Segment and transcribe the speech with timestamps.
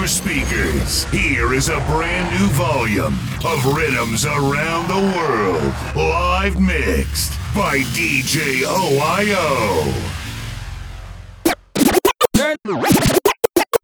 [0.00, 1.04] your speakers.
[1.12, 8.62] Here is a brand new volume of riddims around the world, live mixed by DJ
[8.64, 9.92] OiO.
[12.32, 12.56] Turn,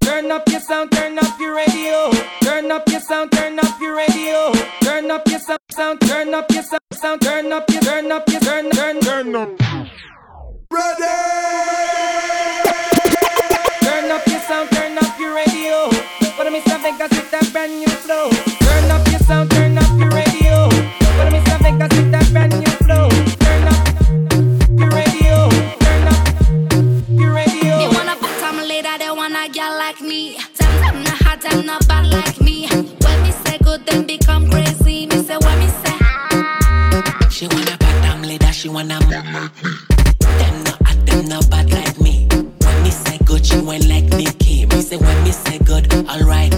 [0.02, 2.11] turn up your sound, turn up your radio.
[2.41, 4.53] Turn up your sound, turn up your radio.
[4.80, 8.27] Turn up your sound, sound, turn up your sound, sound, turn up your, turn up
[8.30, 9.59] your, turn, turn, turn up.
[9.59, 9.87] Turn
[16.86, 18.30] Vegas with that brand new flow.
[18.62, 20.70] Turn up your sound, turn up your radio.
[21.18, 21.59] Para Mr.
[21.59, 23.10] Vegas with that brand new flow.
[23.42, 23.90] Turn up
[24.78, 25.50] your radio.
[25.82, 26.22] Turn up
[27.10, 27.74] your radio.
[27.82, 30.38] They wanna put some later, they wanna get like me.
[30.59, 32.68] Them, them not hot, them not bad like me.
[32.70, 35.09] When me say good, then become crazy.
[35.10, 35.98] Me say when me say.
[37.30, 39.50] She wanna back down later, she wanna move.
[40.38, 42.28] Them not hot, them not bad like me.
[42.30, 44.66] When me say good, she went like Nicki.
[44.66, 46.55] Me say when me say good, alright.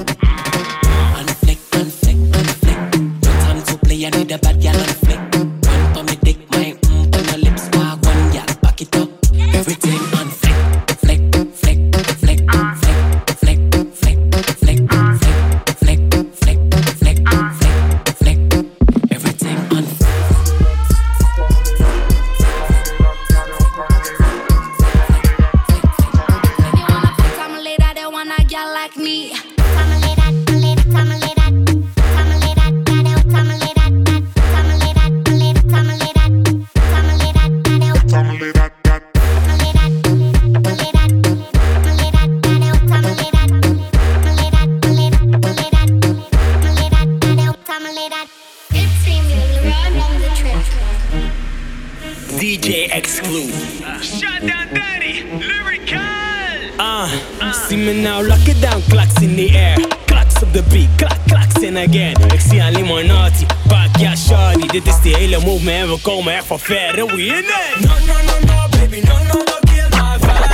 [61.89, 62.17] Again.
[62.33, 64.67] Ik zie alleen maar naughty, pak ja shawty.
[64.67, 67.45] Dit is die hele movement en we komen echt van ver en we in it.
[67.81, 70.47] No, no, no, no, baby, no, no, no, kill my vibe.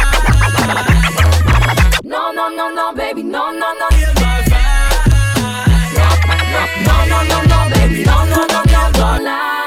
[2.03, 3.87] No, no, no, no, baby, no, no, no.
[3.89, 4.93] Kill my vibe.
[6.85, 9.33] No, no, no, no, baby, no, no, no, no, don't lie.
[9.33, 9.64] Don't,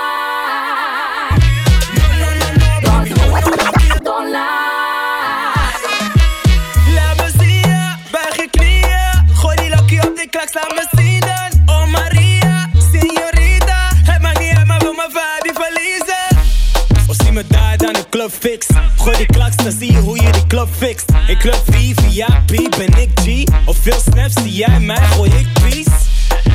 [18.39, 21.05] Gooi die klaks, dan zie je hoe je die club fixt.
[21.27, 23.43] In club VIP ben ik G.
[23.65, 25.91] Of veel snaps zie jij mij, gooi ik peace.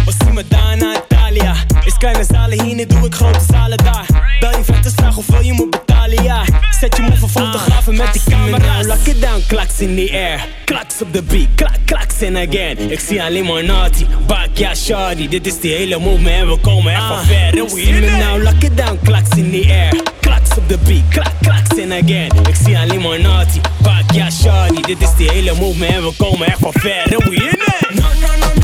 [0.07, 1.55] Of zie me daar naar Italia.
[1.85, 4.37] Is kleine zalen hier, nu doe ik grote zalen daar.
[4.41, 6.45] Bel je vetters, vraag hoeveel je moet betalen, ja.
[6.81, 8.85] Zet je move fotografen met die camera.
[8.85, 10.47] Lock it down, klaks in the air.
[10.65, 12.91] Klaks op de beat, klak, klaks in again.
[12.91, 15.29] Ik zie alleen maar naughty, bak ja shawty.
[15.29, 17.59] Dit is die hele movement en we komen echt van ver.
[17.59, 20.03] En we in it now, lock it down, klaks in the air.
[20.21, 22.31] Klaks op de beat, klak, klaks in again.
[22.49, 24.81] Ik zie alleen maar naughty, bak ja shawty.
[24.81, 27.13] Dit is die hele movement en we komen echt van ver.
[27.13, 28.62] En we in it.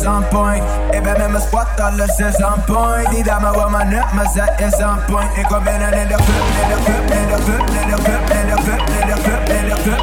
[0.00, 0.64] Is on point.
[0.90, 3.10] Ik ben met mijn squad, alles is on point.
[3.10, 5.36] Die dame wil mijn nut, maar zij is on point.
[5.36, 8.30] Ik kom binnen in de club, in de club, in de club, in de club,
[8.30, 9.98] in de club, in de club, in de club,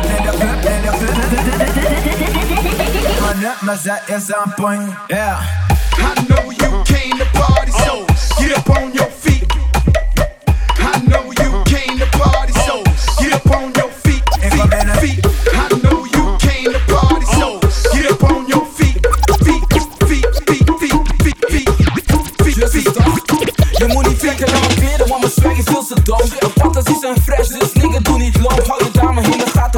[0.65, 5.39] in de club, in de club Mijn nut, maar zij is on point, yeah.
[5.97, 8.05] I know you came to party, so oh.
[8.37, 9.16] get up on your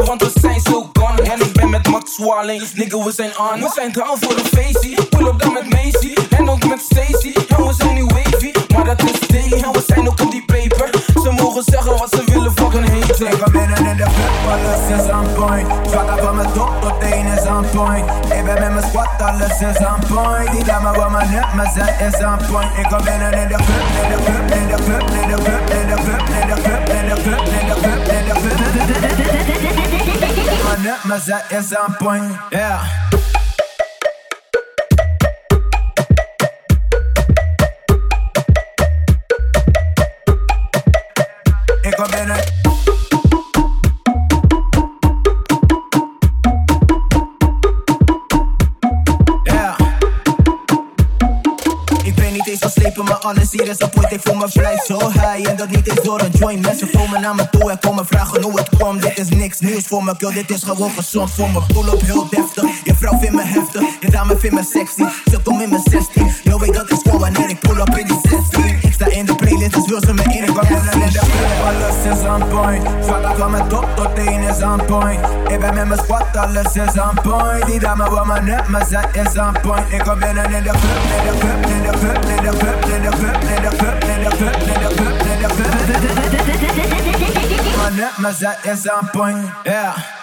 [0.09, 3.59] want we zijn zo gone En ik ben met Max dus nigga we zijn on
[3.59, 7.33] We zijn down voor een feestie, pull up dan met Macy En ook met Stacy,
[7.47, 10.45] en we zijn nu wavy Maar dat is daily, en we zijn ook op die
[10.45, 10.89] paper
[11.23, 14.99] Ze mogen zeggen wat ze willen, fucking hate Ik kom binnen in de club, alles
[14.99, 18.05] is on point Zwakker van mijn top tot teen is on point
[18.37, 21.71] Ik ben met mijn squad, alles is on point Die dame wil mijn nut, maar
[21.75, 24.75] zij is on point Ik kom binnen in de club, in de club, in de
[24.85, 27.81] club, in de club, in de club, in de club, in de club, in de
[27.81, 29.78] club, in de club
[30.81, 33.07] nut, maar zij is point, yeah
[41.99, 42.58] kom binnen.
[52.93, 54.11] Slepen, maar alles hier is een point.
[54.11, 54.47] Ik voel me
[54.85, 56.61] zo high en dat niet eens door een joint.
[56.61, 59.01] Mensen komen naar me toe en komen vragen hoe het komt.
[59.01, 60.33] Dit is niks nieuws voor me, kill.
[60.33, 61.61] Dit is gewoon gezond voor me.
[61.73, 62.65] Pull op heel deftig.
[62.83, 65.03] Je vrouw vindt me heftig, je dame vindt me sexy.
[65.31, 66.38] Ze komt in mijn 16.
[74.49, 75.19] Is on point.
[75.49, 77.65] Ik ben met mijn squad, alles is on point.
[77.65, 79.91] Die dame wil me net, maar zij is on point.
[79.91, 82.85] Ik kom binnen in de club, in de club, in de club, in de club,
[82.85, 85.49] in de club, in de club, in de club, in de club, in de
[86.45, 87.77] club.
[87.77, 89.45] Maar net, maar zij is on point.
[89.63, 90.18] Yeah.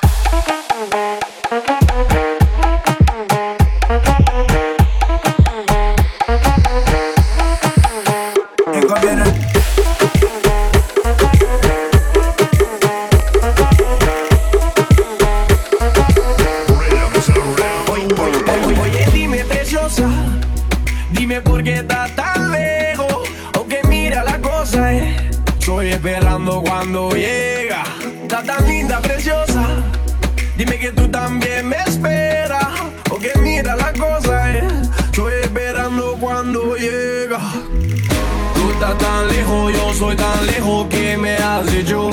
[39.96, 42.10] Soy tan lejos que me hace yo.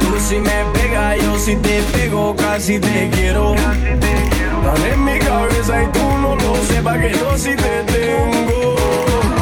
[0.00, 3.54] Tú si me pegas, yo si te pego, casi te quiero.
[3.54, 8.74] Estás en mi cabeza y tú no lo sepas que yo sí te tengo.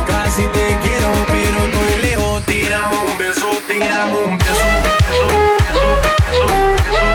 [0.06, 2.44] Casi te quiero, pero estoy lejos.
[2.44, 4.64] Tírame un beso, tírame un beso.
[6.30, 7.13] Tírame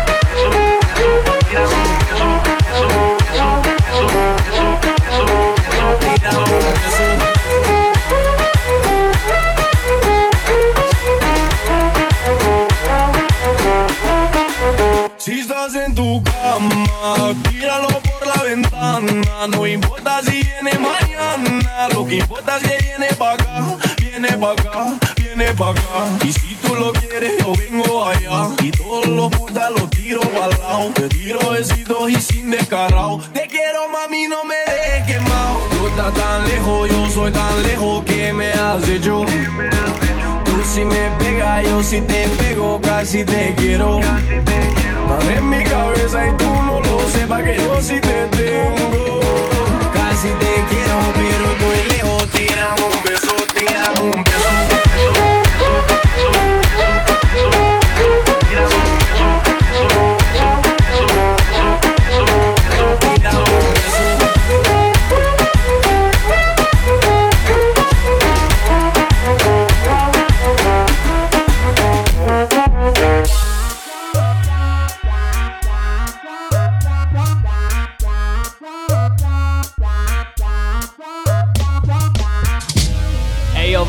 [16.60, 19.48] cama, tíralo por la ventana.
[19.48, 23.64] No importa si viene mañana, lo que importa es que viene pa' acá,
[24.00, 26.26] viene pa' acá, viene pa' acá.
[26.26, 28.50] Y si tú lo quieres, yo vengo allá.
[28.64, 30.92] Y todos los putas los tiro pa'l lado.
[30.94, 33.20] Te tiro besitos y sin descarado.
[33.34, 35.60] Te quiero, mami, no me dejes quemado.
[35.72, 39.26] Tú estás tan lejos, yo soy tan lejos que me hace yo.
[40.46, 44.00] Tú si me pegas, yo si te pego, casi te quiero.
[45.10, 49.20] Estás en mi cabeza y tú no lo sepas que yo sí te tengo.
[49.92, 52.30] Casi te quiero, pero estoy lejos.
[52.30, 52.99] Tírame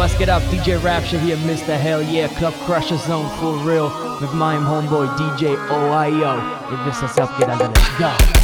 [0.01, 1.79] Must get up, DJ Rapture here, Mr.
[1.79, 6.73] Hell Yeah, Club Crusher Zone for real, with my homeboy DJ OIO.
[6.73, 8.40] If this is up, get under, let's go.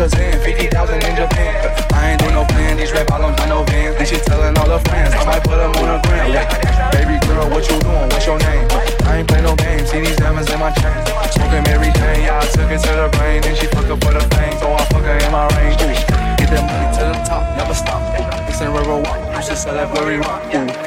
[0.00, 1.52] in 50,000 in Japan.
[1.92, 3.92] I ain't do no plan, these rap bottoms, by no van.
[4.00, 6.32] And she telling all her friends, I might put them on a gram.
[6.32, 6.88] Yeah.
[6.88, 8.08] Baby girl, what you doing?
[8.08, 8.64] What's your name?
[9.04, 10.96] I ain't playing no games, see these diamonds in my chain.
[11.36, 13.44] Smoking Mary Jane, yeah, I took it to the brain.
[13.44, 15.76] And she fuck up for the fame, so I fuck her in my range.
[15.76, 18.00] Get that money to the top, never stop.
[18.48, 20.40] It's in used to sell that very rock.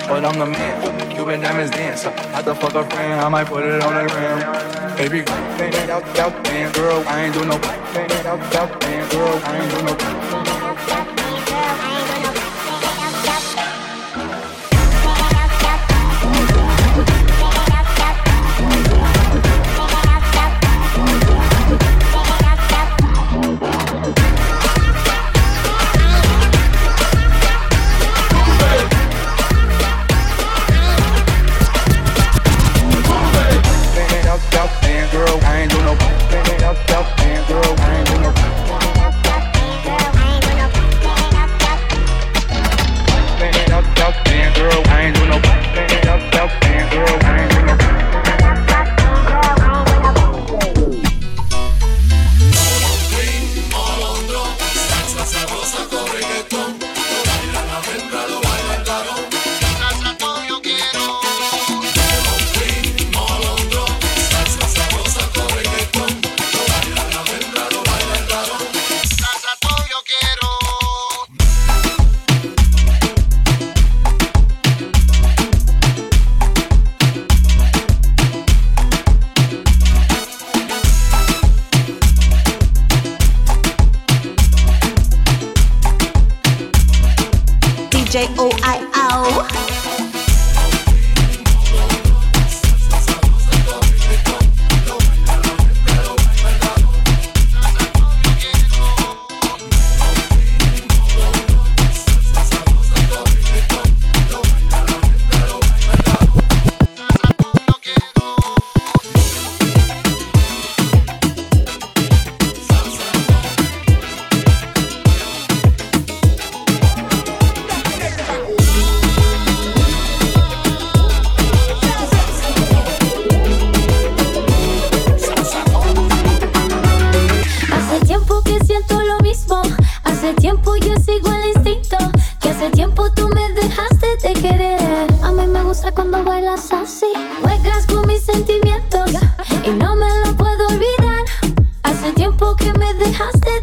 [0.09, 2.05] But I'm the man, Cuban diamonds dance.
[2.05, 5.21] I the fuck a friend, I might put it on the gram baby.
[6.73, 7.57] Girl, I ain't do no.
[9.09, 10.22] Girl, I ain't do no.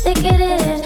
[0.02, 0.79] Take it in.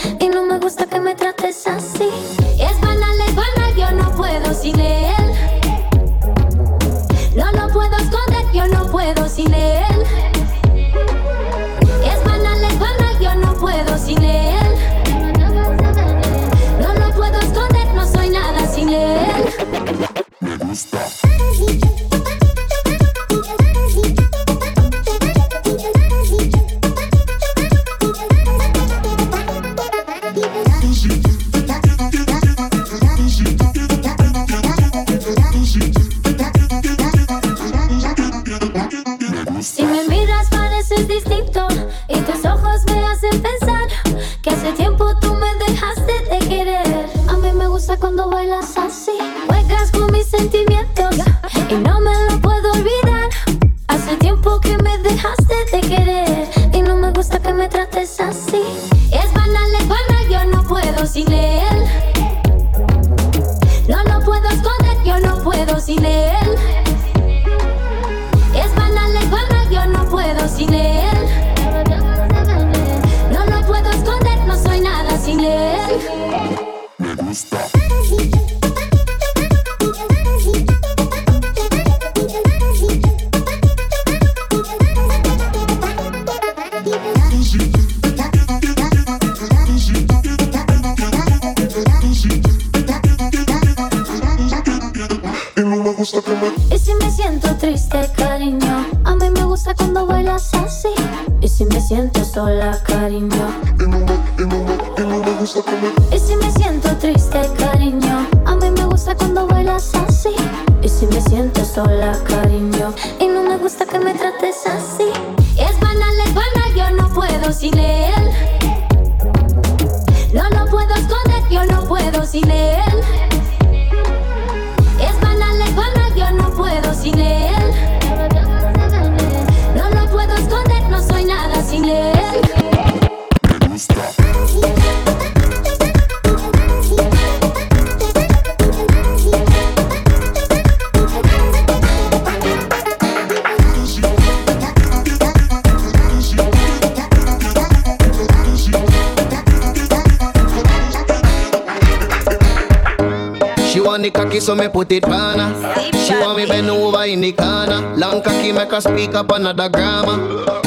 [157.63, 157.95] The.
[157.97, 160.19] Long cocky make her speak up another grammar.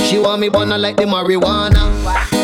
[0.03, 1.83] She want me burn her like the marijuana.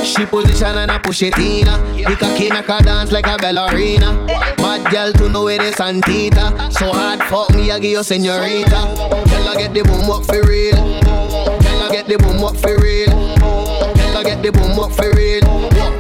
[0.04, 1.66] She position and I push it in.
[1.66, 4.26] The cocky make her dance like a ballerina.
[4.58, 6.72] Bad girl to know it is Santita.
[6.74, 8.70] So hard fuck me, I give you senorita.
[8.70, 10.76] Tell her get the boom up for real.
[10.76, 13.08] Tell her get the boom up for real.
[13.08, 15.44] Tell her get the boom up for real.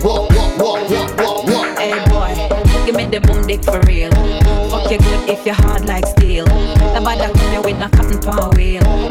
[0.03, 1.79] Walk, walk, walk, walk, walk, walk.
[1.79, 4.11] Hey boy, give me the boom dick for real.
[4.69, 6.05] Fuck you good if you're hard like
[7.73, 9.02] with no cotton power wheel.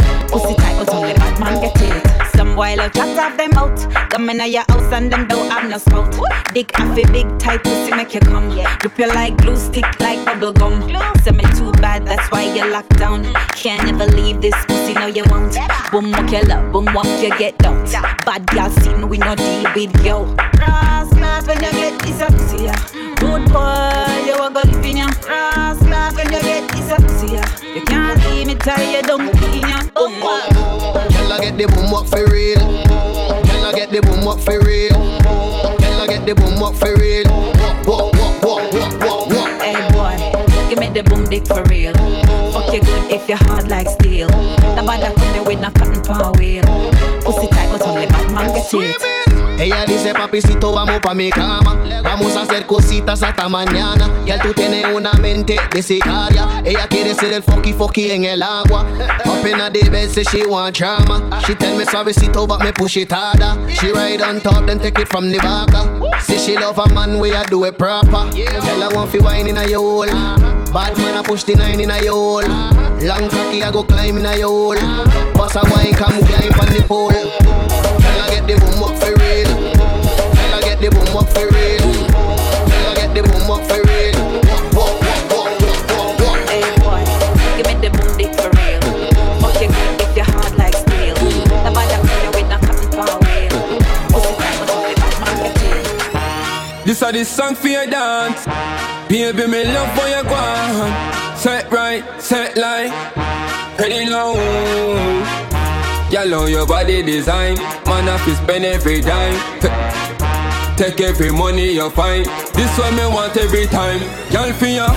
[2.73, 4.11] Boy love chat off them out.
[4.11, 6.15] Come in your house and them don't have no spout.
[6.55, 8.49] Dick off a big tight pussy make you come.
[8.79, 10.81] Grip you like glue, stick like bubble gum.
[11.23, 13.25] Say me too bad, that's why you're locked down.
[13.55, 15.57] Can't ever leave this pussy, no you won't.
[15.91, 17.85] Boom walk you love, boom walk you get down.
[18.25, 20.25] Bad girl see me, we no deal with yo.
[20.57, 22.75] Cross class when you get this up, see ya.
[23.17, 25.13] Good boy, you a go live in ya.
[25.21, 27.45] Cross class when you get this up, see ya.
[27.75, 29.83] You can't leave me tie you down in ya.
[29.95, 31.22] Boom walk.
[31.33, 32.59] Tell her get the boom up for real.
[32.59, 34.91] Tell her get the boom up for real.
[34.91, 37.25] Tell her get the boom up for real.
[37.87, 39.63] Walk, walk, walk, walk, walk, walk.
[39.63, 41.95] Hey boy, give me the boom dick for real.
[42.53, 44.29] Fuck you good if you're hard like steel.
[44.29, 46.65] Come there with no cotton power wheel.
[47.25, 49.32] Pussy tight but only bad man get it.
[49.63, 51.79] Ella dice, papicito, vamos pa' mi cama.
[52.03, 54.11] Vamos a hacer cositas hasta mañana.
[54.27, 56.49] Y tú tienes una mente de sicaria.
[56.65, 58.85] Ella quiere ser el foki foki en el agua.
[59.25, 61.41] Up in a the bed, say she want drama.
[61.47, 63.57] She tell me suavecito, but me push it harder.
[63.71, 65.71] She ride on top, then take it from the back.
[66.23, 68.33] Say she love a man, way I do it proper.
[68.33, 70.07] Tell her one fi wine in a your.
[70.07, 72.43] Bad man, I push the nine in a your.
[72.43, 74.75] Long cocky, I go climb in a your.
[75.35, 77.11] Boss a wine, come climb on the pole.
[77.11, 79.22] Tell her get the boom up for
[81.35, 81.87] for real.
[82.69, 84.17] Tell her get the boom up for real.
[84.77, 86.39] Walk, walk, walk, walk, walk, walk.
[86.49, 87.03] Hey boy,
[87.57, 88.81] give me the boom dick for real.
[89.41, 91.17] Fuck you good if you're hard like steel.
[91.65, 93.55] The bother come there with no cotton power wheel.
[94.13, 96.87] Pussy tight but only bad man get.
[96.87, 98.45] This are the song for your dance.
[99.09, 101.37] Baby, me love for your guan.
[101.37, 102.93] Set right, set like,
[103.77, 104.35] Pretty low.
[106.11, 107.57] Girl, on your body design.
[107.87, 110.22] Man, I fi spend every dime.
[110.77, 112.25] Take every money you find.
[112.55, 114.01] This one me want every time.
[114.33, 114.89] Girl, for ya.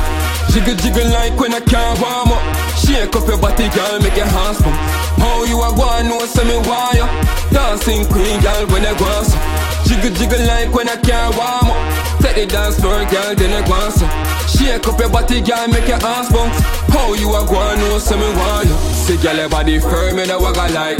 [0.51, 2.41] Jiggle, jiggle like when I can't warm up.
[2.79, 4.75] Shake up your body, girl, make your hands pump.
[5.19, 7.07] How you a go and know, say me why ya.
[7.51, 9.37] Dancing queen, girl, when I go so.
[9.85, 11.77] Jiggle, jiggle like when I can't warm up.
[12.21, 14.07] Take the dance floor, girl, then I go so.
[14.47, 16.74] Shake up your body, girl, make your ass bounce.
[16.95, 18.77] How you a go and know, say me why ya.
[19.03, 20.99] See, girl, your body firm in a wagga like.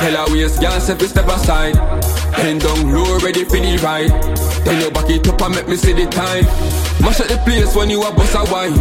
[0.00, 1.74] Her waist, girl, step it step aside.
[2.36, 4.08] Bend down low, ready for the ride.
[4.64, 6.44] Then you back it up and make me see the time.
[7.04, 8.78] Mash up the place when you a bust a wine.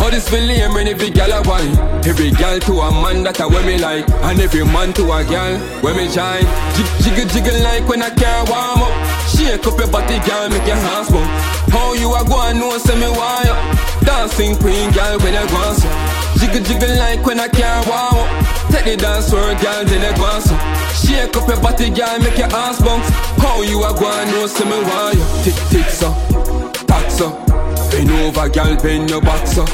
[0.00, 1.76] All this feel lame when every gal a wine.
[2.08, 5.24] Every gal to a man that a way me like, and every man to a
[5.24, 6.08] gal when me.
[6.08, 8.92] Jig- Jiggle jiggle like when I can't warm up.
[9.28, 11.28] Shake up your body, gal, make your hands bump.
[11.72, 13.89] How you a go and know say me why?
[14.04, 15.88] Dancing queen, gal, when I on so.
[16.38, 18.28] Jiggle jiggle like when I can't walk.
[18.70, 20.54] Take the dance floor, gal, then I on so.
[20.94, 23.08] Shake up your body, gal, make your ass bounce.
[23.38, 25.44] How you a go and know say me why up?
[25.44, 26.10] Tick tick so,
[26.86, 27.30] tack so.
[27.90, 29.64] Bend over, gal, bend your back so.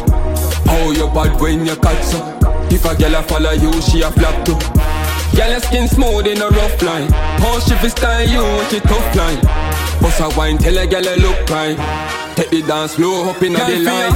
[0.67, 2.19] How you bad when you cut so.
[2.71, 4.59] If a gal a follow you, she a flap too.
[5.37, 7.11] Gal your skin smooth in a rough line.
[7.39, 9.41] How she fi style you she tough line.
[10.01, 12.26] Bust a wine, tell a gal a look right.
[12.37, 14.13] Take the dance floor up in the line.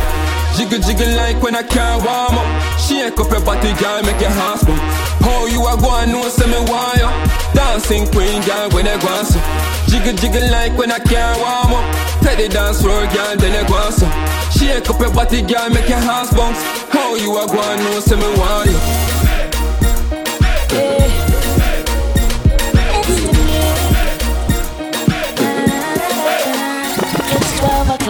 [0.52, 2.48] Jiggle jiggle like when I can't warm up.
[2.76, 4.76] Shake up your body, girl, make your hands bump.
[5.24, 7.00] How you a go and know say me why?
[7.00, 7.54] Uh?
[7.54, 9.40] Dancing queen, girl, when I go so.
[9.88, 11.86] Jiggle jiggle like when I can't warm up.
[12.20, 14.04] Take the dance floor, girl, then I go so.
[14.52, 16.60] Shake up your body, girl, make your hands bounce.
[16.92, 18.20] How you a go and know say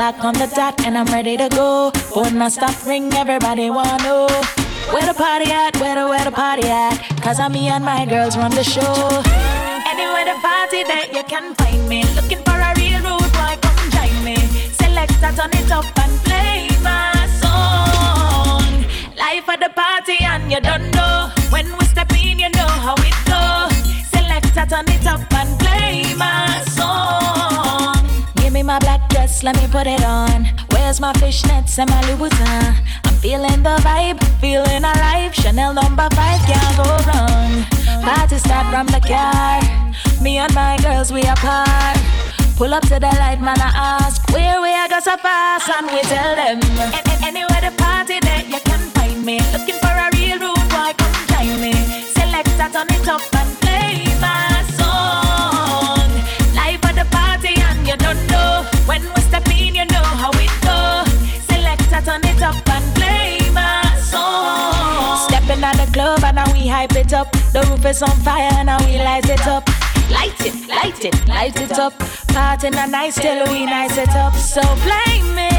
[0.00, 1.90] o'clock on the dot and I'm ready to go.
[2.14, 4.26] Phone not stop ring, everybody wanna know.
[4.92, 6.96] Where the party at, where the, where the party at?
[7.22, 8.92] Cause I'm me and my girls run the show.
[9.92, 12.04] Anywhere the party that you can find me.
[12.16, 14.36] Looking for a real rude boy, come join me.
[14.80, 18.72] Select that, turn it up and play my song.
[19.20, 21.30] Life at the party and you don't know.
[21.50, 23.68] When we step in, you know how it go.
[24.16, 28.00] Select that, turn it up and play my song.
[28.36, 28.99] Give me my black
[29.30, 30.46] dress, let me put it on.
[30.72, 32.74] Where's my fishnets and my Louis Vuitton?
[33.04, 35.34] I'm feeling the vibe, feeling alive.
[35.34, 37.64] Chanel number five can't go wrong.
[38.02, 39.60] Party start from the car.
[40.22, 41.98] Me and my girls, we apart.
[42.56, 43.60] Pull up to the light, man.
[43.60, 47.72] I ask where we are go so fast, and we tell them An- anywhere the
[47.76, 49.40] party that you can find me.
[49.52, 51.72] Looking for a real rude boy, come join me.
[52.16, 56.10] Select that on it and play my song.
[56.54, 58.79] Life at the party, and you don't know.
[58.90, 61.04] When we step in, you know how it go.
[61.46, 65.28] Selector, turn it up and play my song.
[65.28, 67.30] Stepping on the club and now we hype it up.
[67.52, 69.68] The roof is on fire and now we light it up.
[70.10, 71.96] Light it, light it, light it up.
[72.34, 74.34] Party the night till we nice it up.
[74.34, 75.49] So blame me.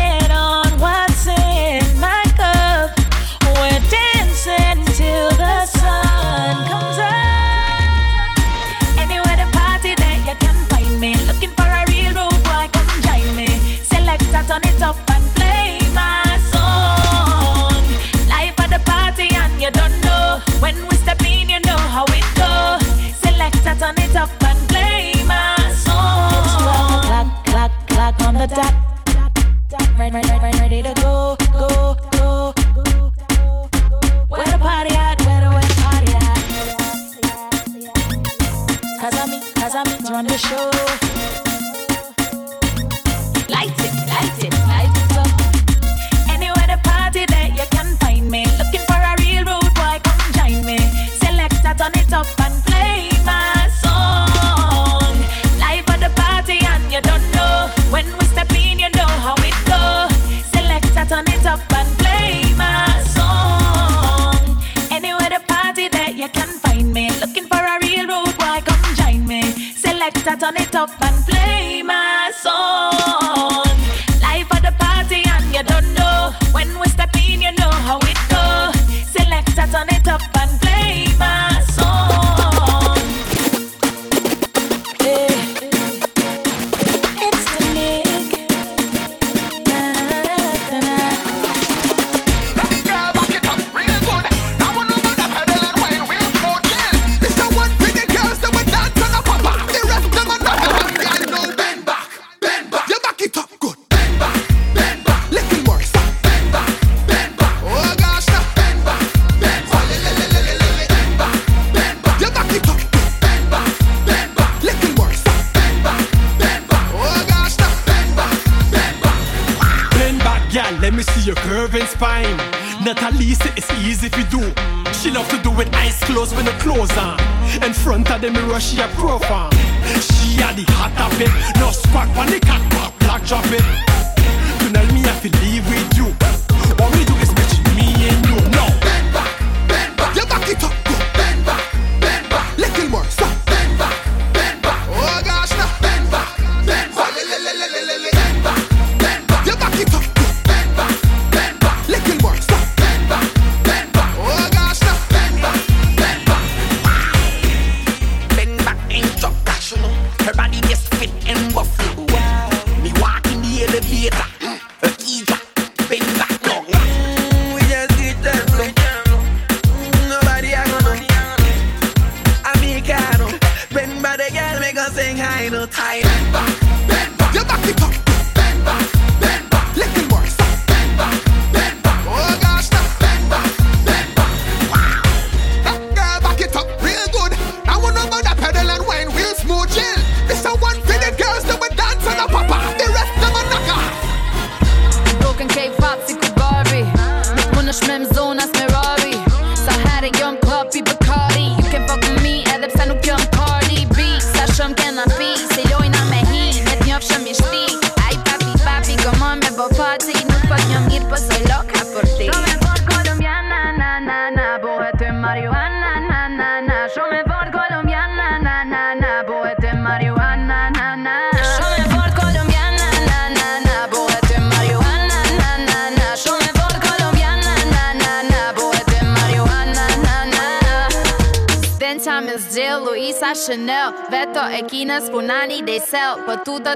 [160.25, 162.00] Her body just fit and buff.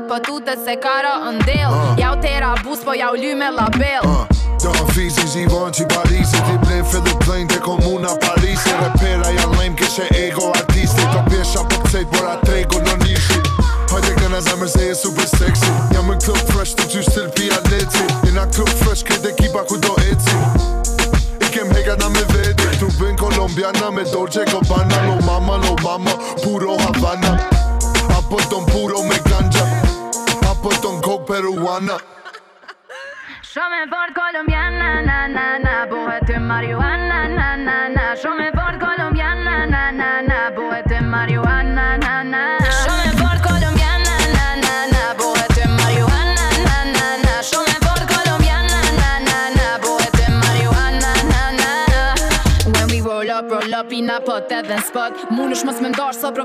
[0.03, 1.95] Po tutet, po se kara ndel ah.
[1.97, 3.51] Ja u tera bus, po ja u ly me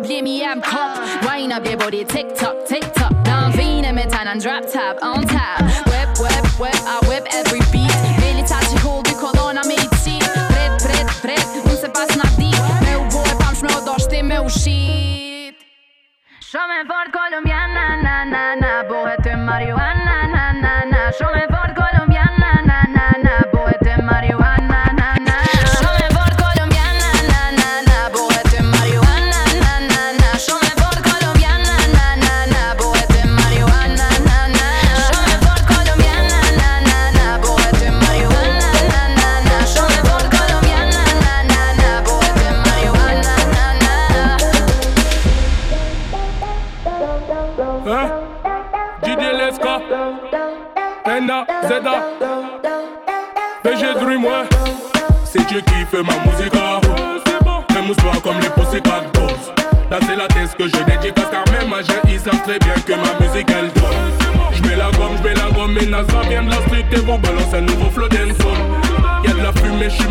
[0.01, 1.25] problem, me, I'm cop.
[1.25, 2.30] Wine up your body, take
[55.51, 56.55] DJ qui fait ma musique.
[57.75, 59.55] Même pas comme les Pussycat Dolls.
[59.91, 62.93] Là c'est la thèse que je dédicace car même à ils savent très bien que
[62.93, 64.31] ma musique elle donne.
[64.53, 67.53] J'mets la gomme, j'mets la gomme, et NASA vient de la street et vous balance
[67.53, 69.25] un nouveau flow d'ensemble.
[69.25, 70.09] Y'a de la fumée, j'suis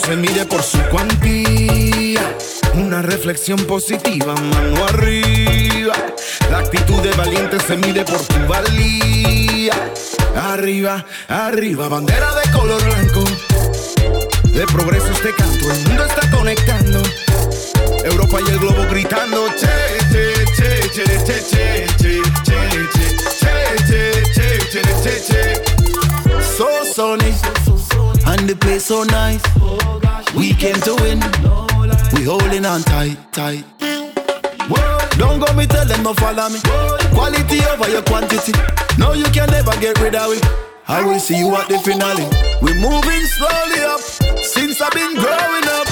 [0.00, 2.36] se mide por su cuantía.
[2.74, 5.94] Una reflexión positiva, mano arriba.
[6.50, 9.74] La actitud de valiente se mide por tu valía.
[10.36, 13.24] Arriba, arriba, bandera de color blanco.
[14.44, 17.02] De progreso este canto, el mundo está conectando.
[18.04, 23.12] Europa y el globo gritando, che, che, che, che, che, che, che, che, che,
[23.86, 25.70] che, che, che, che, che.
[26.92, 27.69] Sunny, and
[28.50, 29.42] the place so nice.
[30.34, 31.20] We came to win,
[32.14, 33.64] we holding on tight, tight.
[35.18, 36.58] Don't go me tell them no follow me.
[37.14, 38.52] Quality over your quantity.
[38.98, 40.44] No, you can never get rid of it.
[40.88, 42.26] I will see you at the finale.
[42.60, 45.86] We're moving slowly up since I've been growing up.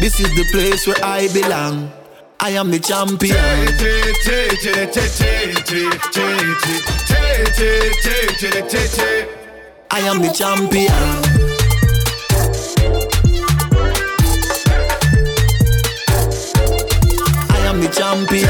[0.00, 1.92] This is the place where I belong.
[2.40, 3.36] I am the champion.
[9.90, 11.43] I am the champion.
[17.94, 18.48] Champion.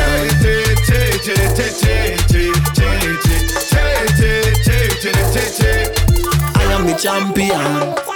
[6.57, 8.14] I am the champion.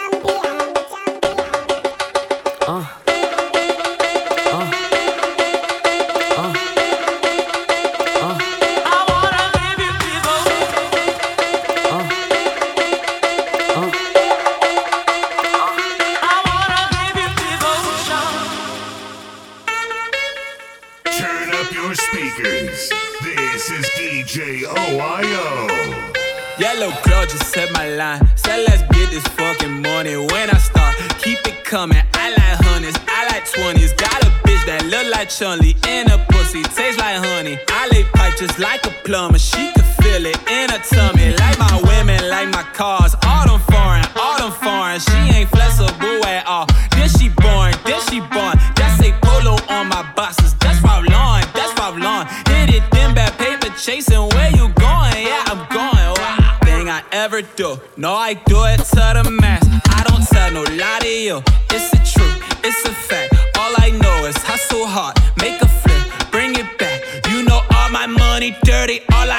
[39.09, 39.39] Just like a plumber.
[39.39, 41.35] She could feel it in her tummy.
[41.37, 43.15] Like my women, like my cars.
[43.27, 45.01] All them foreign, all them foreign.
[45.01, 46.67] She ain't flexible at all.
[46.93, 48.57] Then she born, then she born.
[48.77, 50.55] That's a polo on my boxes.
[50.55, 52.27] That's Ralph Lauren, that's Ralph Lauren.
[52.49, 54.29] Hit it, then bad paper chasing.
[54.35, 55.27] Where you going?
[55.27, 56.09] Yeah, I'm going.
[56.19, 56.59] Wow.
[56.65, 57.81] Thing I ever do.
[57.97, 59.67] No, I do it to the max.
[59.89, 61.43] I don't tell no lie to you.
[61.71, 62.28] It's the truth,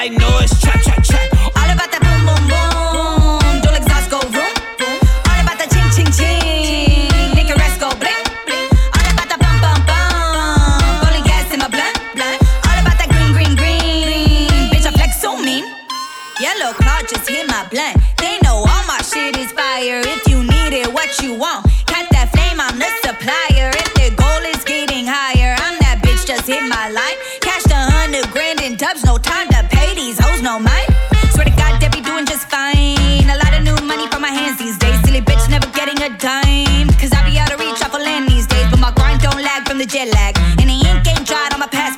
[0.00, 1.28] I know is trap, trap, trap.
[1.60, 3.76] All about that boom, boom, boom.
[3.76, 4.48] Exhaust go vroom.
[5.28, 7.36] All about that ching, ching, ching.
[7.76, 8.64] Go bling, bling.
[8.96, 11.04] All about that bum, bum, bum.
[11.04, 12.00] Rolling gas in my blunt.
[12.16, 14.72] All about that green, green, green.
[14.72, 15.68] Bitch, I flex so mean.
[16.40, 18.00] Yellow cloud just hit my blunt.
[18.16, 20.00] They know all my shit is fire.
[20.00, 21.68] If you need it, what you want?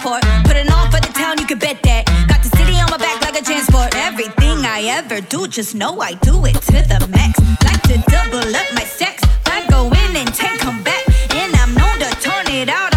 [0.03, 0.45] Passport.
[0.45, 2.07] Put it on for the town, you can bet that.
[2.29, 3.95] Got the city on my back like a transport.
[3.95, 7.39] Everything I ever do, just know I do it to the max.
[7.65, 9.23] Like to double up my sex.
[9.47, 11.03] I go in and 10 come back.
[11.35, 12.92] And I'm known to turn it out.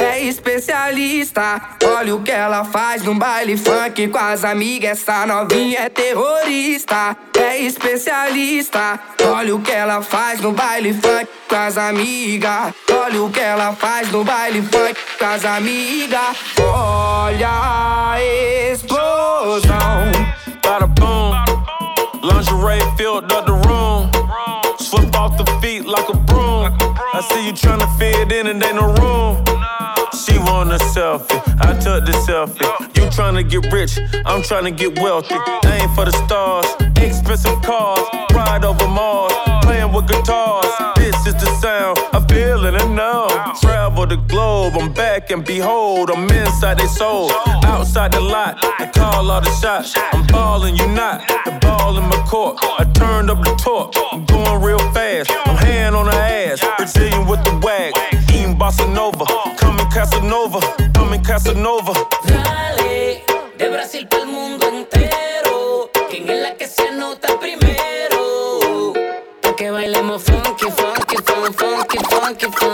[0.00, 1.60] É especialista.
[1.84, 5.02] Olha o que ela faz no baile funk com as amigas.
[5.02, 8.98] Essa novinha é terrorista, é especialista.
[9.24, 12.72] Olha o que ela faz no baile funk com as amigas.
[12.90, 16.36] Olha o que ela faz no baile funk com as amigas.
[16.58, 18.22] Olha a
[18.72, 20.12] explosão.
[20.62, 21.34] Bada boom,
[22.22, 24.61] lingerie filled up the room.
[25.30, 26.74] The feet like a broom.
[27.14, 29.44] I see you tryna fit in and ain't no room.
[30.12, 32.60] She want a selfie, I took the selfie.
[32.96, 35.36] You tryna get rich, I'm tryna get wealthy.
[35.66, 36.66] Aim for the stars,
[36.96, 41.01] expensive cars, ride over Mars, playing with guitars.
[41.32, 43.26] Is the sound, I feel it and know.
[43.62, 47.30] Travel the globe, I'm back and behold, I'm inside they soul,
[47.64, 48.58] outside the lot.
[48.78, 51.26] I call all the shots, I'm ballin', you not.
[51.46, 55.30] The ball in my court, I turned up the torque, I'm going real fast.
[55.46, 57.94] I'm hand on her ass, Brazilian with the wag,
[58.28, 59.24] eating bossa nova,
[59.56, 60.60] coming Casanova,
[60.92, 61.94] coming Casanova.
[62.26, 63.22] Dale,
[63.56, 64.31] de Brasil para
[72.42, 72.71] looking for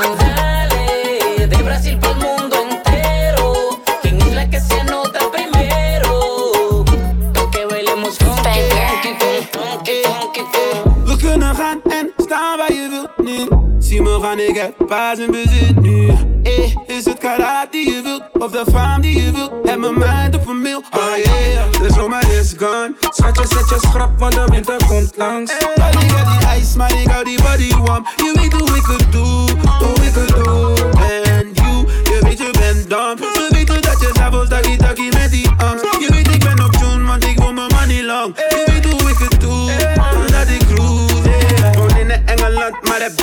[14.28, 16.08] Gaan, ik heb paas in bezit nu.
[16.42, 19.52] Eh, is het karat die je wilt, of de faam die je wilt?
[19.64, 21.72] Heb mijn mind op een mail, oh yeah.
[21.72, 22.94] De zomer is gone.
[23.00, 25.52] Schatje, zet je schrap, want de winter komt langs.
[25.76, 28.06] Maar ik heb die ijs, maar ik hou die body warm.
[28.16, 29.48] Je weet hoe ik het doe,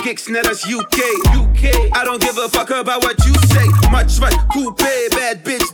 [0.06, 0.98] gigs net UK.
[1.34, 1.64] UK.
[1.98, 3.66] I don't give a fuck about what you say.
[3.90, 4.78] Much zwart, coupe,
[5.10, 5.66] bad bitch,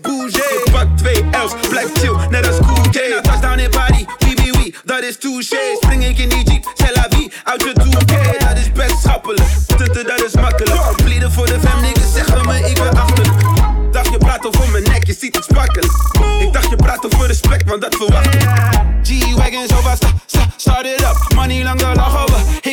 [0.96, 2.60] twee L's, blijf chill, net als.
[2.60, 5.58] Nou, touchdown in Paris, wie wie wie, dat is touché.
[5.82, 8.38] Spring ik in die jeep, c'est la vie, uit je 2K.
[8.40, 9.10] Dat is best
[9.78, 11.04] tutten dat is makkelijk.
[11.04, 13.42] Blieden voor de fam, niggas zeggen me, ik ben achterlijk.
[13.92, 15.90] Dacht je praat over mijn nek, je ziet het sparkelen.
[16.40, 18.42] Ik dacht je praat over respect, want dat verwacht ik.
[19.04, 21.34] G-Wagon zo vast, sta, start it up.
[21.36, 21.86] Money lang de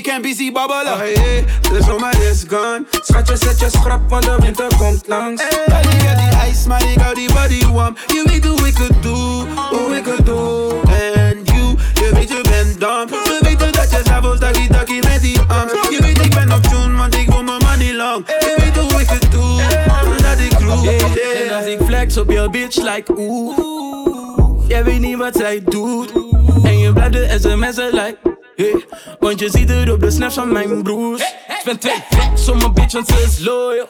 [0.09, 0.93] lach over, ik kan busy babbelen.
[0.93, 2.85] Oh yeah, de zomer is gone.
[2.91, 5.43] Schatje, zet je schrap, want de winter komt langs.
[5.65, 7.97] Hey, ik heb die ijs, maar ik hou die body warm.
[8.07, 10.73] Je weet hoe ik het doe, hoe ik het doe.
[10.89, 13.09] En you, je weet je bent dom.
[13.25, 15.91] Ze weten dat je s'avonds daggy daggy met die angst.
[15.91, 18.27] Je weet ik ben op tune, want ik wil mijn money lang.
[18.27, 19.63] Je weet hoe ik het doe,
[20.23, 21.21] dat ik cruise.
[21.47, 23.59] En als ik flex op je bitch, like oeh.
[24.69, 26.13] Jij weet niet wat zij doet.
[26.63, 28.38] En je blijft de sms'en like.
[28.59, 28.85] Hey,
[29.19, 31.23] want je ziet het op de snaps van mijn broers.
[31.61, 33.89] Spend twee racks op mijn bitch, want ze is loyal.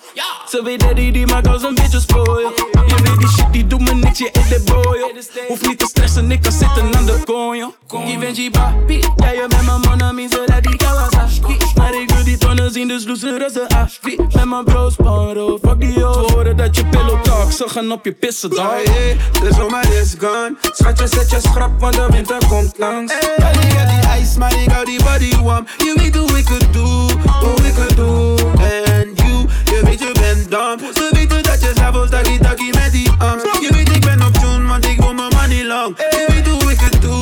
[0.48, 2.52] Ze weet dat die die maakt als een beetje spoil.
[2.86, 5.22] Je weet die shit, die doet me niks, je eet de boy.
[5.48, 7.74] Hoef niet te stressen, ik kan zitten aan de konjo.
[8.18, 11.56] Bent je papi, ja je bent mijn man, mijn zodat die Kawasaki.
[11.74, 14.16] Maar ik wil die tonnen zien, dus loeser als een ashki.
[14.16, 15.92] Met mijn bros, paro, fuck die.
[15.92, 18.58] Ze horen dat je pillow talk, ze gaan op je pissen, dog.
[18.60, 20.56] Oh yeah, de zomer is gone.
[20.60, 23.12] Schatje, zet je schrap, want de winter komt langs.
[23.18, 25.66] Hey, ik die ijs, maar big, got the body warm.
[25.80, 28.36] You we do, we could do, oh, we could do.
[28.60, 30.78] And you, you make you bend down.
[30.94, 32.72] So we do that just have us doggy doggy
[33.20, 33.44] arms.
[33.62, 35.96] You we take bend up tune, man take all my money long.
[35.98, 37.14] You we do, we could do,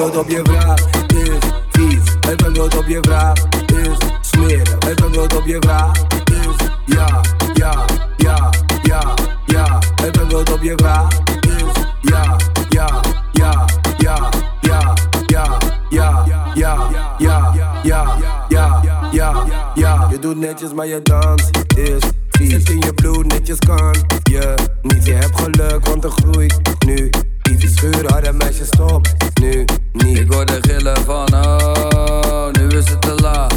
[0.00, 1.24] the tobie wraz, ty,
[1.72, 3.34] ty, tego tobie wraz,
[3.66, 4.09] ty.
[5.10, 5.92] Is je vraag
[6.24, 7.20] is ja,
[7.52, 7.84] ja,
[8.16, 8.50] ja,
[8.82, 9.78] ja, ja.
[10.52, 11.08] Op je vraag
[11.40, 12.36] is ja,
[12.68, 13.00] ja,
[13.32, 14.28] ja, ja,
[14.60, 14.98] ja,
[15.28, 15.58] ja,
[15.88, 16.88] ja, ja,
[17.18, 17.52] ja,
[17.82, 18.16] ja,
[18.48, 19.44] ja, ja,
[19.74, 20.08] ja.
[20.10, 22.50] Je doet netjes, maar je dans is vies.
[22.50, 25.06] Zit in je bloed, netjes kan je niet.
[25.06, 27.10] Je hebt geluk, want er groeit nu
[27.50, 27.74] iets.
[27.74, 29.06] Schuur harde meisjes, stop
[29.40, 30.18] nu niet.
[30.18, 33.49] Ik hoor de gillen van oh, nu is het te laat.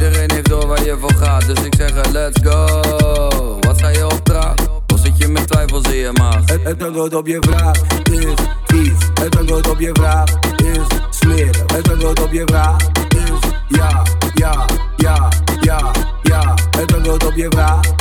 [0.00, 3.58] Iedereen heeft door waar je voor gaat, dus ik zeg let's go.
[3.60, 4.68] Wat ga je opdragen?
[4.92, 6.40] Of zit je met twijfels in je maag?
[6.44, 7.76] Het, het antwoord op je vraag
[8.10, 8.34] is
[8.64, 8.98] vies.
[9.14, 11.64] Het antwoord op je vraag is smeren.
[11.66, 12.76] Het antwoord op je vraag
[13.08, 14.02] is ja,
[14.34, 14.64] ja,
[14.96, 15.28] ja,
[15.60, 15.90] ja,
[16.22, 16.54] ja.
[16.70, 17.99] Het antwoord op je vraag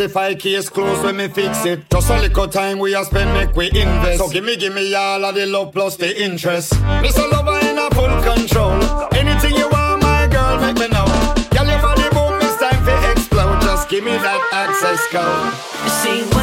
[0.00, 1.90] Rectify case close when me fix it.
[1.90, 4.16] Just a little time we a spend make we invest.
[4.16, 6.72] So gimme gimme all of the love plus the interest.
[7.04, 7.30] Mr.
[7.30, 8.80] Lover in a full control.
[9.12, 11.04] Anything you want, my girl, make me know.
[11.52, 13.60] Girl, you for the boom, it's time for explode.
[13.60, 15.52] Just gimme that access code.
[16.00, 16.39] See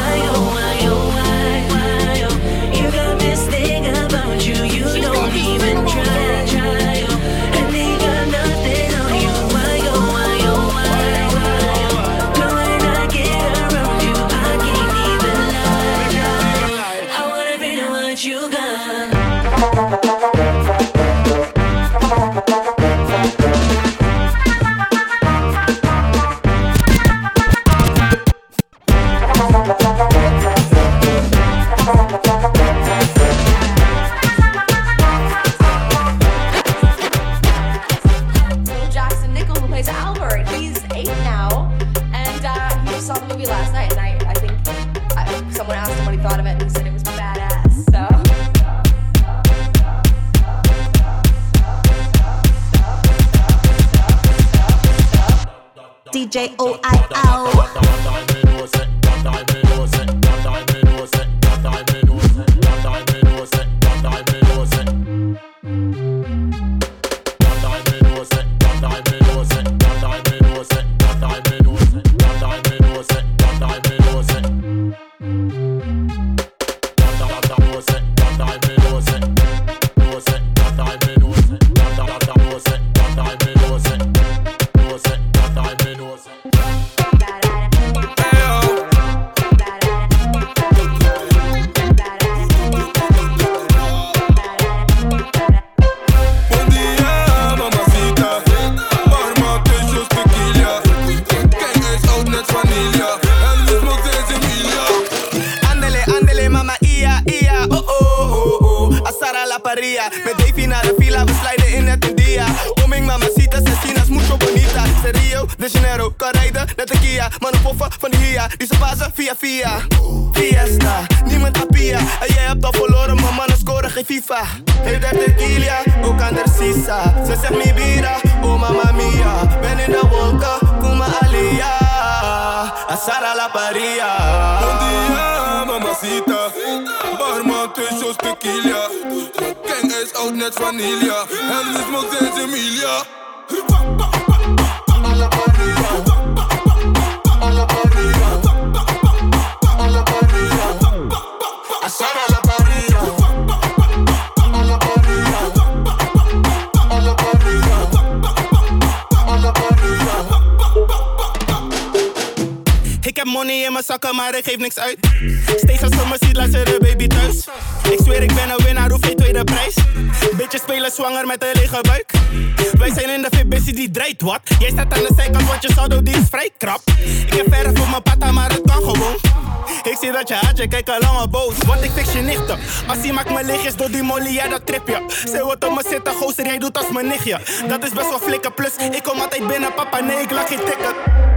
[183.88, 184.98] wil die molly, ja dat trip je.
[185.24, 187.40] Zij wil op me zitten, gozer, jij doet als mijn nichtje.
[187.68, 190.58] Dat is best wel flikken, plus ik kom altijd binnen, papa, nee, ik lach geen
[190.58, 190.94] tikken.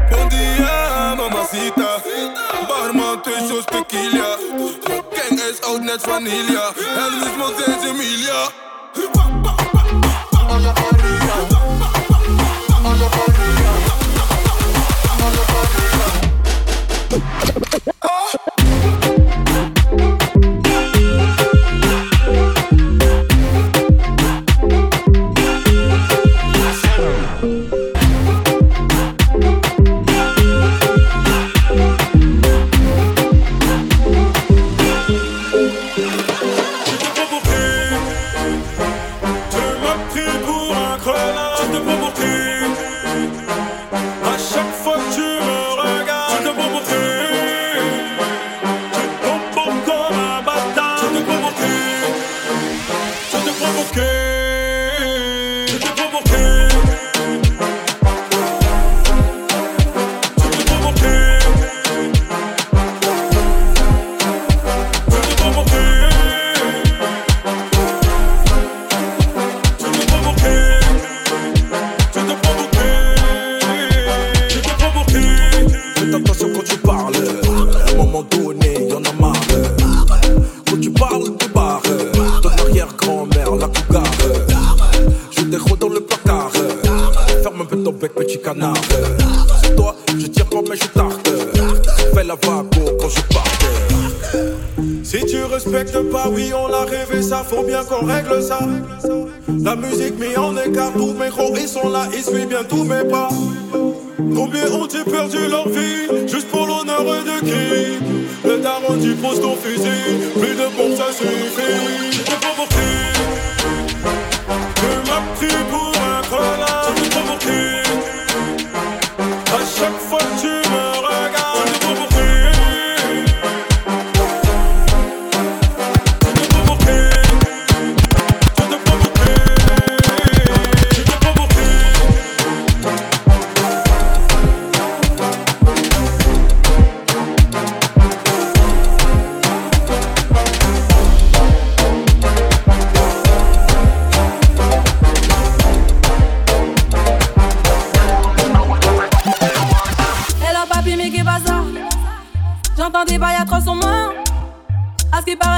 [0.09, 1.89] Bom dia, mamacita.
[2.67, 4.37] Barman, twee shows tequila.
[5.11, 6.71] Gang is oud, net vanilla.
[6.95, 8.49] En is nog Emilia.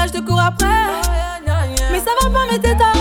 [0.06, 0.66] Je te cours après.
[1.90, 3.00] Mais ça va pas, mais t'es taré.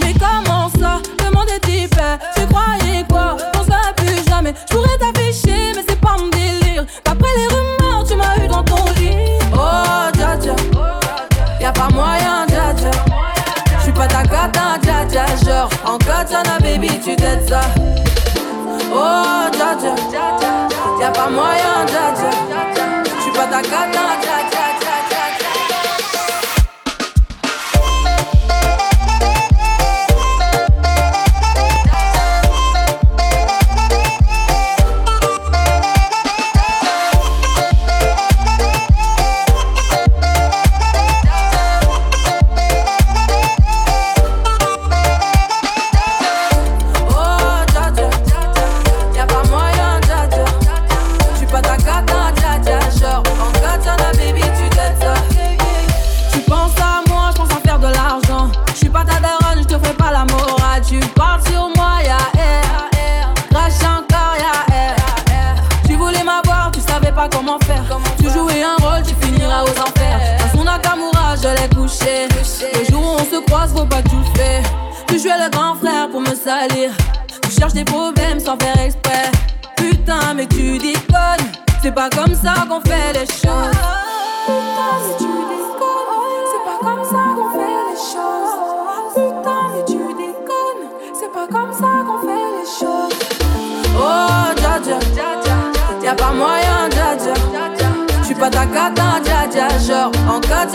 [0.00, 1.94] Mais comment ça Le monde est type.
[2.36, 3.36] Tu croyais quoi?
[3.56, 4.54] On se plus jamais.
[4.68, 6.84] Je pourrais t'afficher, mais c'est pas mon délire.
[7.04, 9.38] D'après les rumeurs, tu m'as eu dans ton lit.
[9.52, 10.54] Oh, dja dja.
[11.60, 12.90] Y'a pas moyen, dja dja.
[13.80, 15.26] J'suis pas ta cata, dja dja.
[15.44, 17.62] Genre, en katana, baby, tu t'aides ça.
[18.92, 19.94] Oh, dja dja,
[21.00, 22.49] y'a pas moyen, dja dja.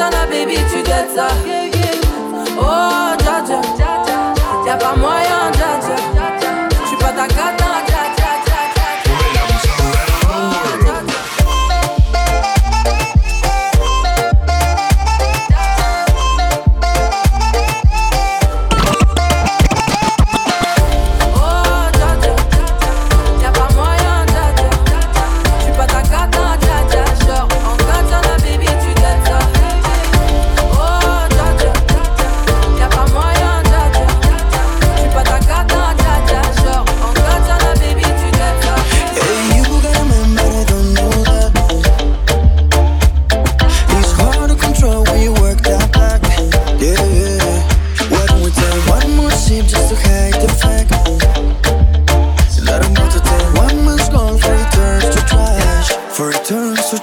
[0.05, 1.74] Katana, baby, tu t'aides ça.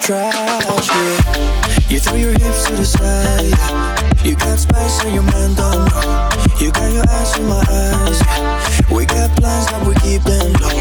[0.03, 1.89] Trash, yeah.
[1.89, 4.27] You throw your hips to the side.
[4.27, 6.59] You got spice on your mind, oh, don't know.
[6.59, 8.19] You got your eyes on my eyes.
[8.91, 10.75] We got plans that we keep them low.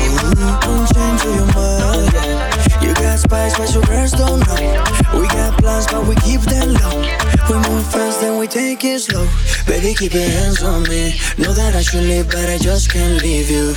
[0.66, 2.42] Don't change your mind.
[2.82, 5.20] You got spice, but your girls don't know.
[5.20, 7.02] We got plans, but we keep them low.
[7.50, 9.28] We move fast, then we take it slow.
[9.68, 11.14] Baby, keep your hands on me.
[11.38, 13.76] Know that I should leave, but I just can't leave you.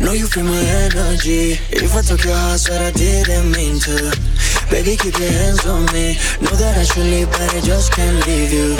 [0.00, 1.58] Know you feel my energy.
[1.70, 4.14] If I took your heart, said I didn't mean to.
[4.70, 6.14] Baby, keep your hands on me.
[6.40, 8.76] Know that I should leave, but I just can't leave you.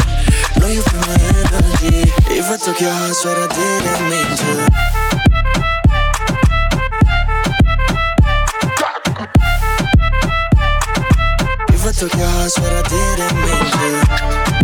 [0.60, 2.10] Know you feel my energy.
[2.30, 4.88] If I took your heart, swear I didn't mean to.
[11.74, 14.57] If I took your heart, swear I didn't mean to.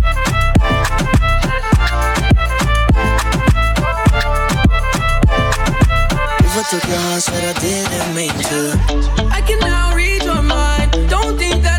[6.81, 9.29] Took your heart, swear I didn't mean to.
[9.31, 10.91] I can now read your mind.
[11.09, 11.74] Don't think that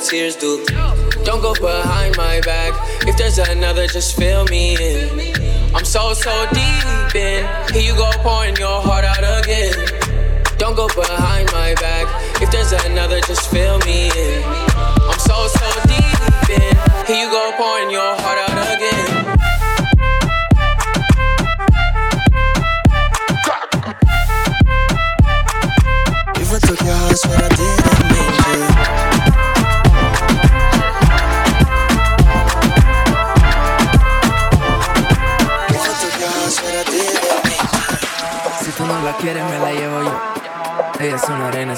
[0.00, 0.64] tears do.
[1.24, 2.72] Don't go behind my back.
[3.06, 5.34] If there's another, just fill me in.
[5.74, 7.46] I'm so, so deep in.
[7.72, 9.74] Here you go, pouring your heart out again.
[10.58, 12.06] Don't go behind my back.
[12.42, 14.42] If there's another, just fill me in.
[14.44, 16.76] I'm so, so deep in.
[17.06, 18.09] Here you go, pouring your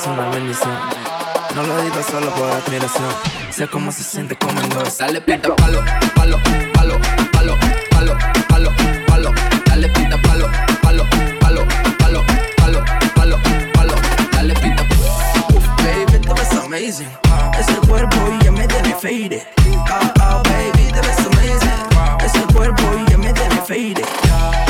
[0.02, 0.78] es una bendición.
[1.54, 3.08] No lo digo solo por admiración.
[3.50, 4.84] Sé cómo se siente conmigo.
[4.90, 5.80] Sale pinta palo,
[6.14, 6.38] palo,
[6.74, 6.98] palo,
[7.32, 7.56] palo,
[7.90, 8.16] palo,
[8.48, 8.70] palo,
[9.06, 9.32] palo.
[9.66, 10.48] Dale pinta palo,
[10.82, 11.04] palo,
[11.40, 11.66] palo,
[11.98, 12.24] palo,
[12.58, 12.84] palo,
[13.14, 13.36] palo,
[13.74, 13.94] palo.
[14.32, 14.82] Dale pinta.
[15.54, 17.08] Uf, baby, te ves amazing.
[17.58, 19.42] Ese cuerpo ya me tiene faded.
[19.88, 22.24] Ah, ah, baby, te ves amazing.
[22.24, 24.61] Ese cuerpo ya me tiene faded.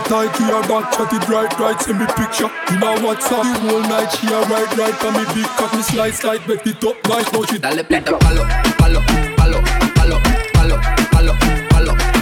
[0.00, 2.50] tight to your back chat it right, right, send me picture.
[2.70, 5.74] You know what's up, the whole night She a right, right, for me big cut,
[5.74, 7.62] me slice like bet it up, nice, no shit.
[7.62, 8.44] Dale plata, palo,
[8.78, 9.00] palo,
[9.36, 9.60] palo,
[9.94, 10.20] palo,
[10.54, 10.76] palo,
[11.12, 11.34] palo,
[11.70, 12.13] palo.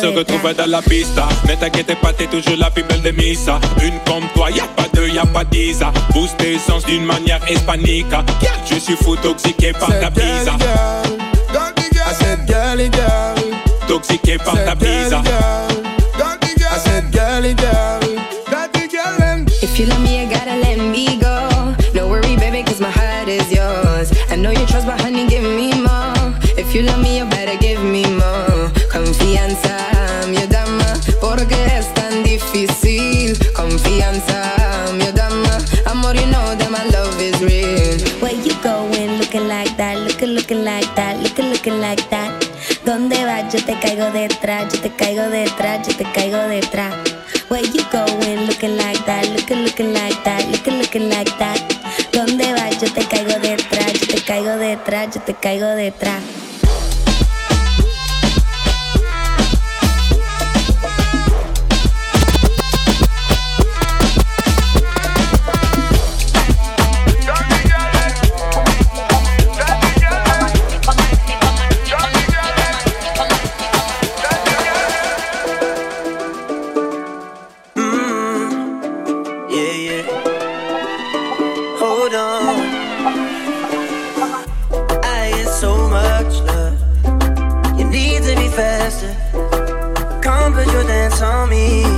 [0.00, 1.28] Se retrouve dans la pista.
[1.48, 3.58] Ne t'inquiète pas, t'es toujours la plus belle de Misa.
[3.82, 5.80] Une comme toi, y a pas deux, y a pas dix.
[6.12, 8.06] Booste tes sens d'une manière hispanique.
[8.70, 10.50] Je suis fou toxiqué par ta bise.
[12.10, 13.34] I said, girly girl.
[13.86, 15.12] Toxiqué par ta bise.
[16.70, 17.97] I said, girly girl.
[43.80, 46.94] Caigo detrás, yo te caigo detrás, yo te caigo detrás.
[47.48, 51.58] Where you going looking like that, looking, looking like that, looking, looking like that.
[52.12, 52.80] ¿Dónde vas?
[52.80, 56.22] Yo te caigo detrás, yo te caigo detrás, yo te caigo detrás.
[91.48, 91.97] Me.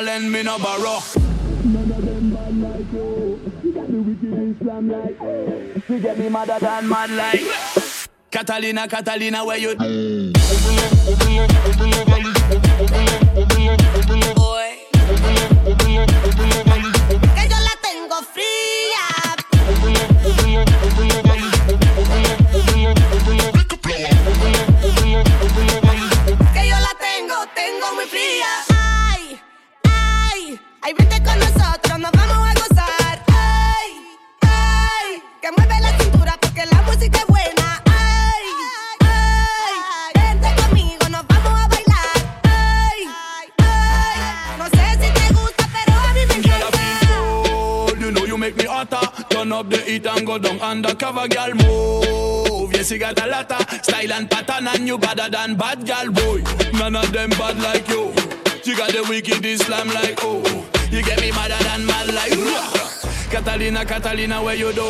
[0.00, 1.00] nah lend me no borrow.
[1.64, 3.40] None of them bad like you.
[3.62, 5.82] You got the wicked Islam like you.
[5.88, 7.42] You get me madder than mad like.
[8.30, 9.74] Catalina, Catalina, where you?
[30.88, 33.22] Ay, vente con nosotros, nos vamos a gozar.
[33.26, 37.82] Ay, ay, que mueve la cintura porque la música es buena.
[37.84, 38.46] Ay,
[39.02, 42.40] ay, vente conmigo, nos vamos a bailar.
[42.44, 43.00] Ay,
[43.58, 44.18] ay,
[44.56, 48.00] no sé si te gusta, pero a mí me encanta.
[48.00, 49.06] You know you make me hotter.
[49.28, 51.54] Turn up the heat and go down undercover, girl.
[51.54, 56.10] Move, yes, you got a lotta style and pattern, and you better than bad, girl,
[56.10, 56.42] boy.
[56.72, 58.14] None of them bad like you.
[58.64, 60.42] She got the wicked Islam like oh
[60.90, 62.32] You get me madder than mad like
[63.30, 64.82] Catalina, Catalina, where you do?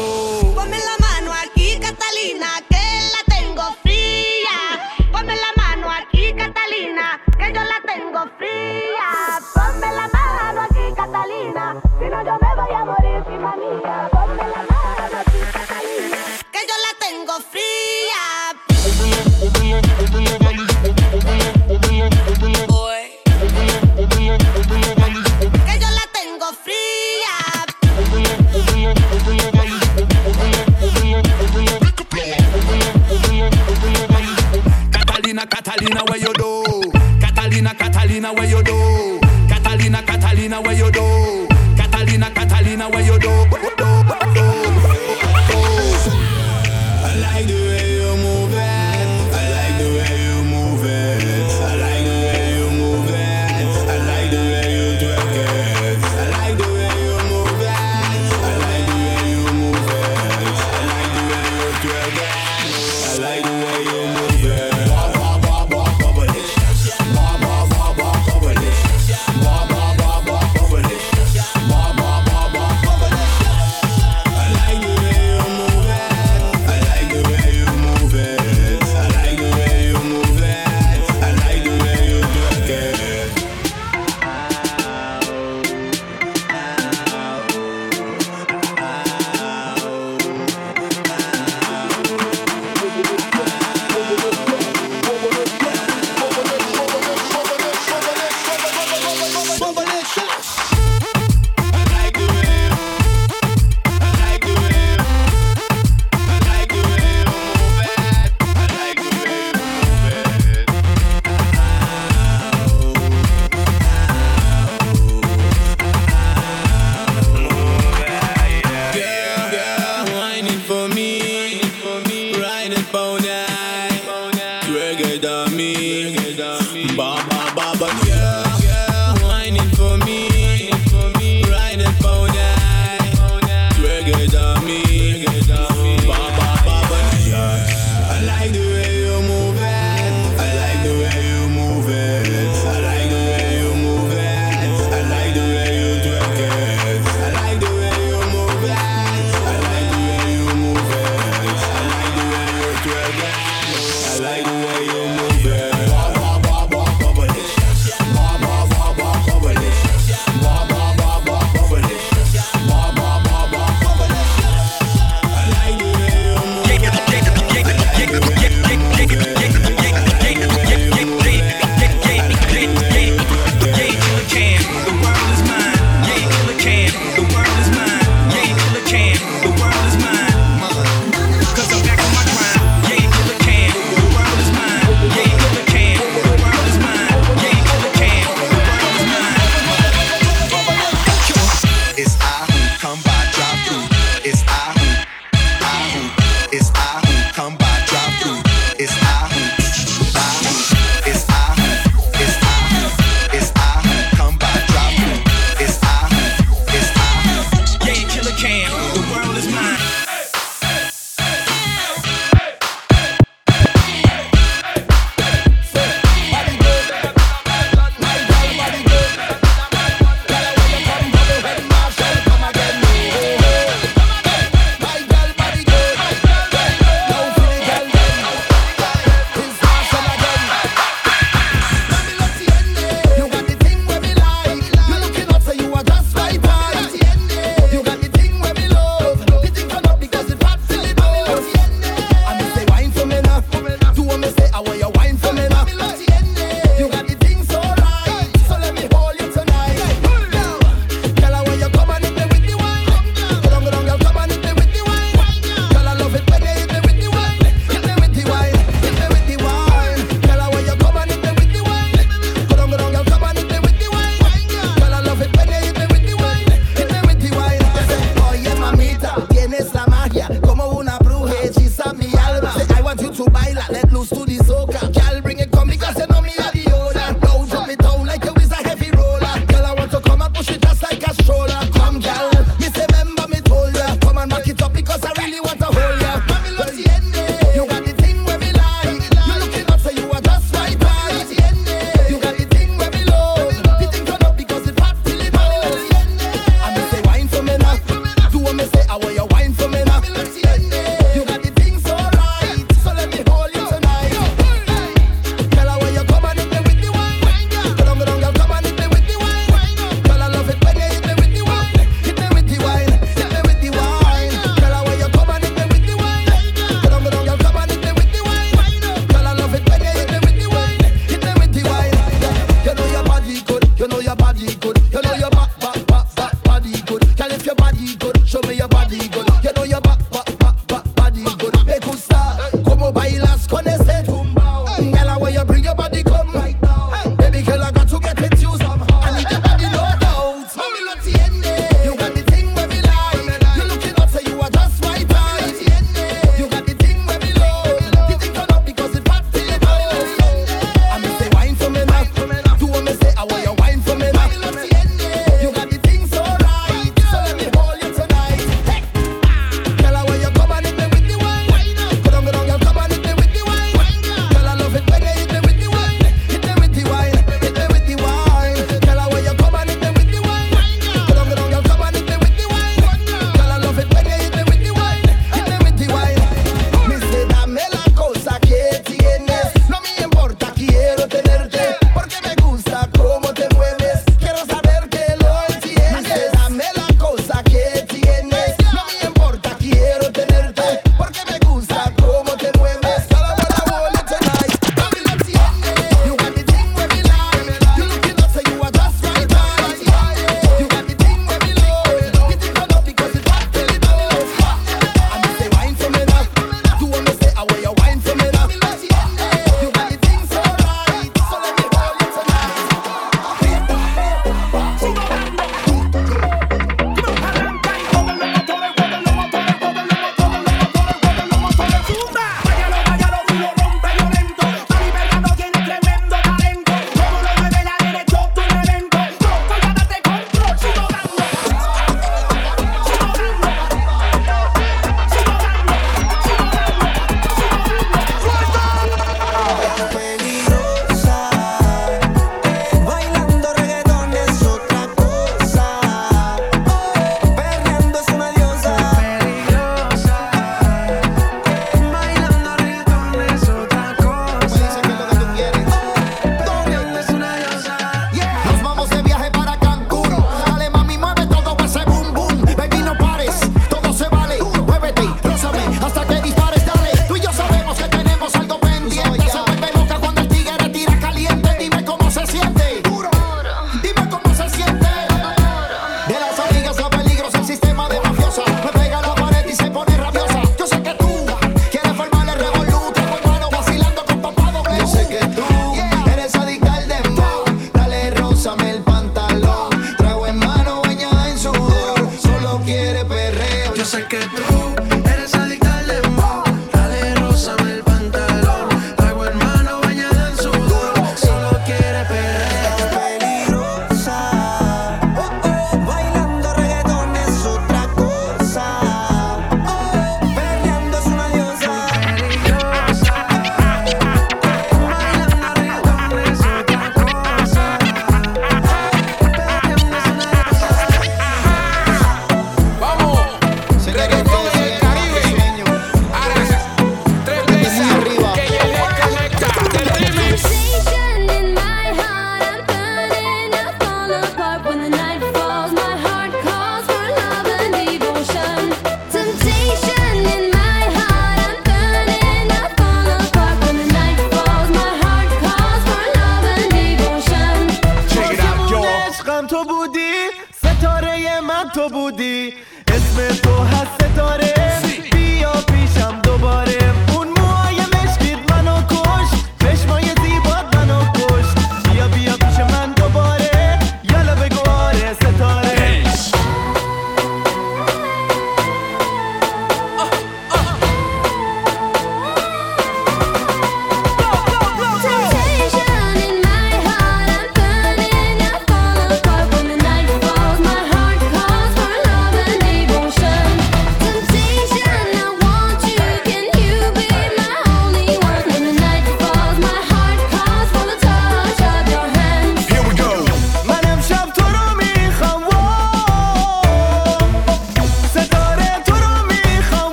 [0.54, 2.84] Ponme la mano aquí, Catalina, que
[3.14, 4.78] la tengo fría.
[5.10, 9.40] Ponme la mano aquí, Catalina, que yo la tengo fría.
[9.52, 14.08] Ponme la mano aquí, Catalina, si no yo me voy a morir, prima mía.
[14.12, 16.18] Ponme la mano aquí, Catalina,
[16.52, 17.68] que yo la tengo fría.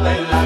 [0.00, 0.37] la.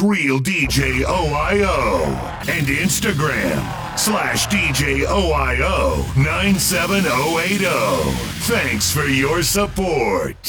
[0.00, 2.06] Real DJ OIO
[2.48, 7.64] and Instagram slash DJ OIO 97080.
[8.46, 10.47] Thanks for your support.